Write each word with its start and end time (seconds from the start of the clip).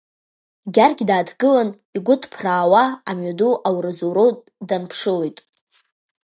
Гьаргь 0.73 1.01
дааҭгылан, 1.09 1.69
игәы 1.95 2.15
ҭԥраауа 2.21 2.83
амҩаду 3.09 3.53
ауразоуроу 3.67 4.29
данԥшылоит. 4.67 5.37